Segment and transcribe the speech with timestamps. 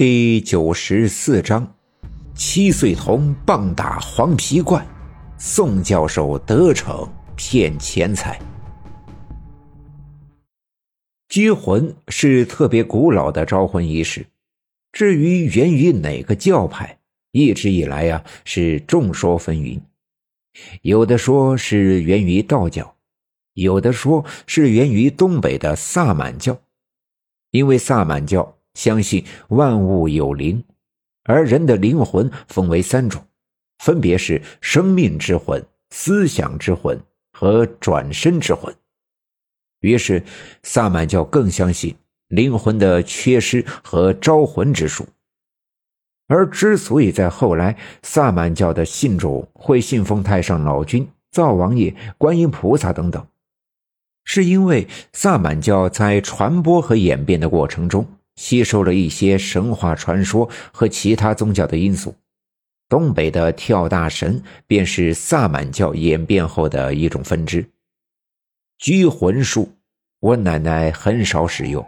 [0.00, 1.74] 第九十四章：
[2.34, 4.82] 七岁童棒打黄皮怪，
[5.36, 8.40] 宋教授得逞骗钱财。
[11.28, 14.24] 拘魂是特别古老的招魂仪式，
[14.90, 16.98] 至于源于哪个教派，
[17.32, 19.78] 一直以来呀是众说纷纭。
[20.80, 22.96] 有的说是源于道教，
[23.52, 26.58] 有的说是源于东北的萨满教，
[27.50, 28.56] 因为萨满教。
[28.80, 30.64] 相信万物有灵，
[31.24, 33.22] 而人的灵魂分为三种，
[33.80, 36.98] 分别是生命之魂、思想之魂
[37.30, 38.74] 和转身之魂。
[39.80, 40.22] 于是，
[40.62, 41.94] 萨满教更相信
[42.28, 45.06] 灵魂的缺失和招魂之术。
[46.26, 53.26] 而之所以在后来，萨满教的信众会信奉太上老君、灶王爷、观音菩萨等等，
[54.24, 58.06] 是因为萨满教在传播和演变的过程中。
[58.40, 62.14] 吸收了一些神话传说和其他宗教的因素，
[62.88, 67.62] 东北的跳大神便是萨满教演变后的一种分支。
[68.78, 69.70] 拘魂术，
[70.20, 71.84] 我奶奶很少使用。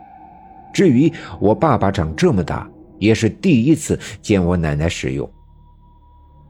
[0.75, 5.29] 至于我爸爸长这么大，也是第一次见我奶奶使用。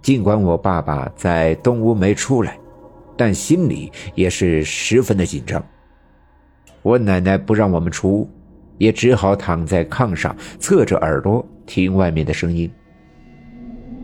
[0.02, 2.58] 尽管我爸爸在东屋没出来，
[3.16, 5.64] 但心里也是十分的紧张。
[6.82, 8.28] 我奶奶不让我们出屋。
[8.82, 12.68] 也只好躺在炕上，侧着耳朵听外面的声音。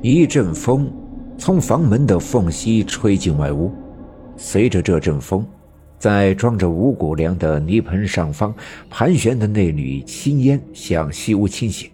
[0.03, 0.89] 一阵风
[1.37, 3.73] 从房门的缝隙吹进外屋，
[4.37, 5.45] 随着这阵风，
[5.99, 8.55] 在装着五谷粮的泥盆上方
[8.89, 11.91] 盘旋的那缕青烟向西屋倾斜。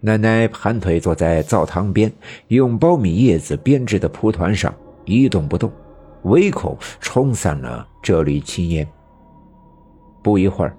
[0.00, 2.10] 奶奶盘腿坐在灶堂边，
[2.48, 5.70] 用苞米叶子编织的蒲团上一动不动，
[6.22, 8.88] 唯恐冲散了这缕青烟。
[10.22, 10.74] 不一会儿。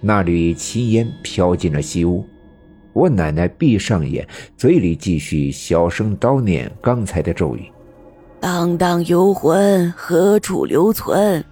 [0.00, 2.24] 那缕青烟飘进了西屋，
[2.94, 4.26] 我奶奶闭上眼，
[4.56, 7.70] 嘴里继续小声叨念刚才的咒语
[8.40, 11.44] ：“荡荡游魂何处留存？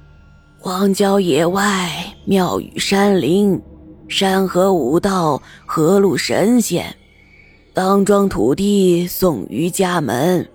[0.59, 1.91] 荒郊野外，
[2.25, 3.61] 庙宇山林，
[4.09, 6.87] 山河五道，何路神仙，
[7.75, 10.49] 当庄土地送于家门，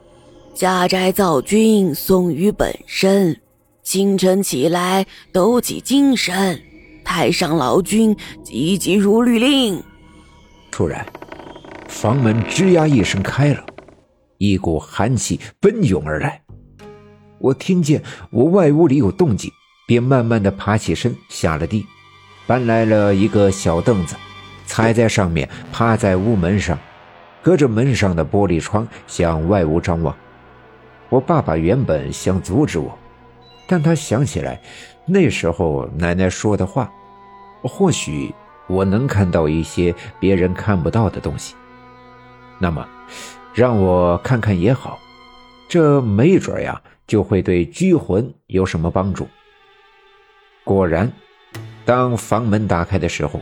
[0.56, 3.40] 家宅造君送于本身。
[3.84, 6.60] 清晨起来，抖起精神。”
[7.04, 9.82] 太上老君急急如律令。
[10.72, 11.06] 突然，
[11.88, 13.64] 房门吱呀一声开了，
[14.38, 16.42] 一股寒气奔涌而来。
[17.40, 19.52] 我听见我外屋里有动静，
[19.86, 21.86] 便慢慢的爬起身，下了地，
[22.48, 24.16] 搬来了一个小凳子，
[24.66, 26.78] 踩在上面，趴在屋门上，
[27.42, 30.16] 隔着门上的玻璃窗向外屋张望。
[31.10, 32.98] 我爸爸原本想阻止我，
[33.68, 34.60] 但他想起来。
[35.06, 36.90] 那时候奶奶说的话，
[37.62, 38.34] 或许
[38.68, 41.56] 我能看到一些别人看不到的东西。
[42.58, 42.88] 那么，
[43.54, 44.98] 让我看看也好，
[45.68, 49.28] 这没准呀就会对拘魂有什么帮助。
[50.64, 51.12] 果然，
[51.84, 53.42] 当房门打开的时候，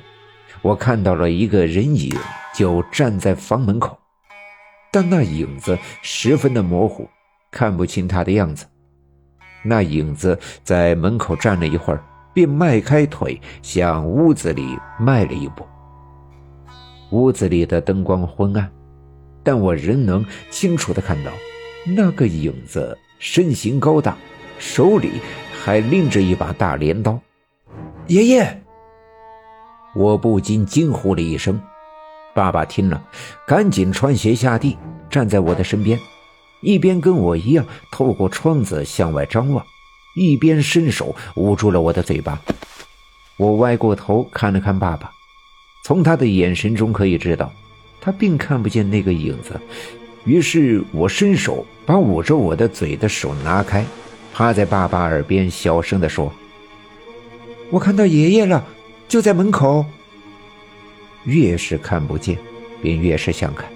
[0.64, 2.18] 我看到了一个人影，
[2.56, 4.00] 就站在房门口，
[4.92, 7.08] 但那影子十分的模糊，
[7.52, 8.66] 看不清他的样子。
[9.64, 15.66] 那影子在门口站了一会儿，便迈开腿向屋子里迈了一步。
[17.12, 18.72] 屋子里的灯光昏暗，
[19.44, 21.32] 但我仍能清楚的看到，
[21.96, 24.16] 那个影子身形高大，
[24.58, 25.20] 手里
[25.64, 27.20] 还拎着一把大镰刀。
[28.08, 28.62] 爷爷，
[29.94, 31.60] 我不禁惊呼了一声。
[32.34, 33.04] 爸爸听了，
[33.46, 34.78] 赶紧穿鞋下地，
[35.10, 36.00] 站在我的身边。
[36.62, 39.66] 一边跟我一样透过窗子向外张望，
[40.16, 42.42] 一边伸手捂住了我的嘴巴。
[43.38, 45.12] 我歪过头看了看爸爸，
[45.84, 47.52] 从他的眼神中可以知道，
[48.00, 49.60] 他并看不见那个影子。
[50.24, 53.84] 于是我伸手把捂着我的嘴的手拿开，
[54.32, 56.32] 趴在爸爸耳边小声地说
[57.72, 58.64] ：“我看到爷爷了，
[59.08, 59.84] 就在门口。”
[61.26, 62.38] 越是看不见，
[62.82, 63.68] 便越是想看。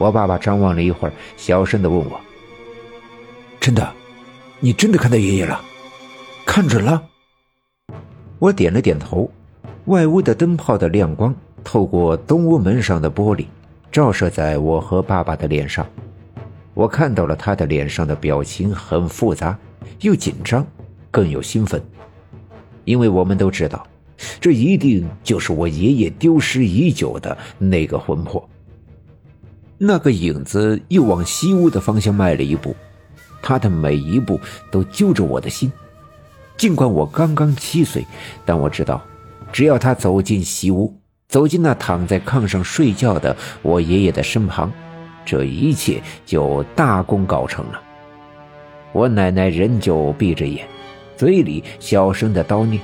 [0.00, 2.18] 我爸爸张望了一会儿，小声的问我
[3.60, 3.92] ：“真的，
[4.58, 5.60] 你真的看到爷爷了？
[6.46, 7.02] 看准了？”
[8.40, 9.30] 我点了点头。
[9.84, 13.44] 外屋的灯泡的亮光透过东屋门上的玻璃，
[13.92, 15.86] 照射在我和爸爸的脸上。
[16.72, 19.58] 我看到了他的脸上的表情很复杂，
[20.00, 20.66] 又紧张，
[21.10, 21.78] 更有兴奋，
[22.86, 23.86] 因为我们都知道，
[24.40, 28.48] 这一定就是我爷爷丢失已久的那个魂魄。
[29.82, 32.76] 那个影子又往西屋的方向迈了一步，
[33.40, 34.38] 他的每一步
[34.70, 35.72] 都揪着我的心。
[36.58, 38.06] 尽管我刚刚七岁，
[38.44, 39.02] 但我知道，
[39.50, 40.94] 只要他走进西屋，
[41.28, 44.70] 走进那躺在炕上睡觉的我爷爷的身旁，
[45.24, 47.80] 这一切就大功告成了。
[48.92, 50.68] 我奶奶仍旧闭着眼，
[51.16, 52.82] 嘴里小声的叨念。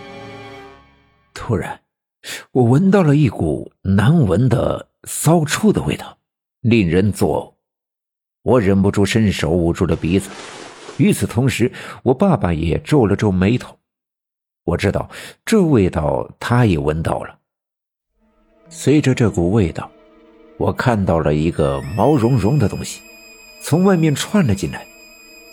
[1.35, 1.79] 突然，
[2.53, 6.17] 我闻到了一股难闻的骚臭的味道，
[6.69, 7.55] 令人作呕。
[8.43, 10.29] 我忍不住伸手捂住了鼻子。
[10.99, 11.71] 与此同时，
[12.03, 13.79] 我爸爸也皱了皱眉头。
[14.65, 15.09] 我知道
[15.45, 17.39] 这味道，他也闻到了。
[18.69, 19.89] 随着这股味道，
[20.57, 23.01] 我看到了一个毛茸茸的东西
[23.63, 24.85] 从外面窜了进来，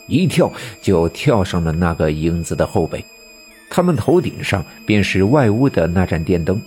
[0.07, 0.51] 一跳
[0.81, 3.05] 就跳上了那个影子的后背。
[3.69, 6.59] 他们头顶上便是外屋的那盏电灯，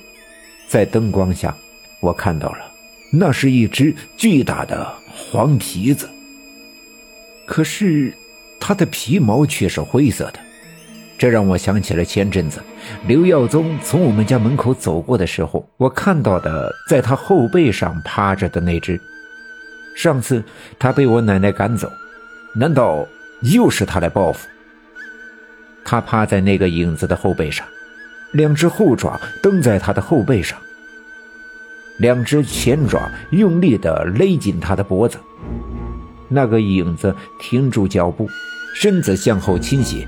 [0.68, 1.56] 在灯光下，
[1.98, 2.75] 我看到了
[3.10, 6.08] 那是一只巨大的黄皮子。
[7.46, 8.12] 可是
[8.58, 10.40] 它的皮毛却是灰色的。
[11.18, 12.60] 这让我想起了前阵子
[13.06, 19.00] 刘耀宗从我们家门口走过的时候，我看到的在他后背上趴着的那只。
[19.96, 20.44] 上次
[20.78, 21.90] 他被我奶奶赶走，
[22.54, 23.06] 难道
[23.40, 24.46] 又是他来报复？
[25.86, 27.66] 他趴在那个影子的后背上，
[28.32, 30.58] 两只后爪蹬在他的后背上，
[31.98, 35.18] 两只前爪用力地勒紧他的脖子。
[36.28, 38.28] 那个影子停住脚步，
[38.74, 40.06] 身子向后倾斜。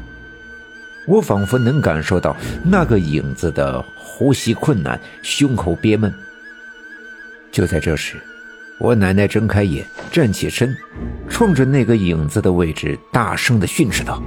[1.06, 6.12] 我仿佛能感受到那个影子的呼吸困难，胸口憋闷。
[7.50, 8.16] 就在这时，
[8.78, 10.76] 我奶奶睁开眼，站起身，
[11.30, 14.22] 冲着那个影子的位置大声地训斥道：“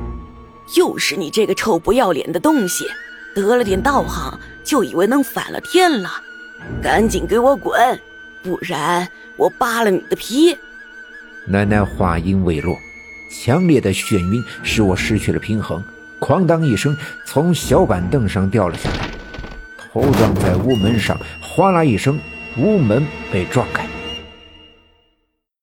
[0.75, 2.85] 又是你这个臭不要脸的东西，
[3.35, 6.09] 得了点道行就以为能反了天了，
[6.81, 7.99] 赶紧给我滚，
[8.43, 10.57] 不然我扒了你的皮！”
[11.47, 12.77] 奶奶话音未落，
[13.29, 15.83] 强烈的眩晕使我失去了平衡。
[16.19, 19.09] 哐当一声，从小板凳上掉了下来，
[19.77, 22.19] 头撞在屋门上，哗啦一声，
[22.57, 23.80] 屋门被撞开。